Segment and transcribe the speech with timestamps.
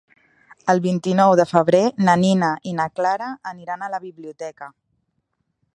[0.73, 4.73] El vint-i-nou de febrer na Nina i na Clara aniran a la biblioteca.